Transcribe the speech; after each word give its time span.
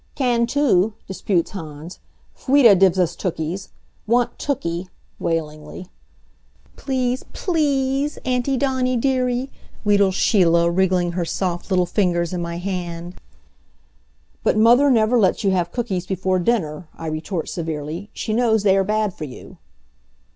"Can 0.15 0.47
too," 0.47 0.93
disputes 1.05 1.51
Hans. 1.51 1.99
"Fwieda 2.35 2.73
dives 2.79 2.97
us 2.97 3.15
tookies. 3.15 3.69
Want 4.07 4.35
tooky!" 4.39 4.87
wailingly. 5.19 5.89
"Please, 6.75 7.23
ple 7.33 7.57
e 7.57 7.61
e 7.61 8.03
ease, 8.03 8.17
Auntie 8.25 8.57
Dawnie 8.57 8.97
dearie," 8.97 9.51
wheedles 9.85 10.15
Sheila, 10.15 10.71
wriggling 10.71 11.11
her 11.11 11.23
soft 11.23 11.69
little 11.69 11.85
fingers 11.85 12.33
in 12.33 12.41
my 12.41 12.57
hand. 12.57 13.21
"But 14.41 14.57
Mother 14.57 14.89
never 14.89 15.19
lets 15.19 15.43
you 15.43 15.51
have 15.51 15.71
cookies 15.71 16.07
before 16.07 16.39
dinner," 16.39 16.87
I 16.95 17.05
retort 17.05 17.47
severely. 17.47 18.09
"She 18.11 18.33
knows 18.33 18.63
they 18.63 18.77
are 18.77 18.83
bad 18.83 19.13
for 19.13 19.25
you." 19.25 19.57